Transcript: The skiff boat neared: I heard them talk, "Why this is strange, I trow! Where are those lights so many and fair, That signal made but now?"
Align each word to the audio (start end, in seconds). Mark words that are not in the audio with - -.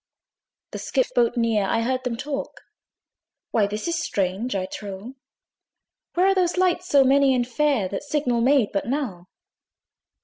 The 0.71 0.79
skiff 0.79 1.13
boat 1.13 1.37
neared: 1.37 1.69
I 1.69 1.81
heard 1.83 2.03
them 2.03 2.17
talk, 2.17 2.61
"Why 3.51 3.67
this 3.67 3.87
is 3.87 3.99
strange, 4.01 4.55
I 4.55 4.65
trow! 4.65 5.13
Where 6.15 6.25
are 6.25 6.33
those 6.33 6.57
lights 6.57 6.87
so 6.87 7.03
many 7.03 7.35
and 7.35 7.47
fair, 7.47 7.87
That 7.87 8.01
signal 8.01 8.41
made 8.41 8.71
but 8.73 8.87
now?" 8.87 9.27